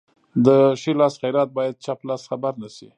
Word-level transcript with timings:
د 0.45 0.47
ښي 0.81 0.91
لاس 0.99 1.13
خیرات 1.21 1.49
باید 1.57 1.81
چپ 1.85 1.99
لاس 2.09 2.21
خبر 2.29 2.53
نشي. 2.63 2.87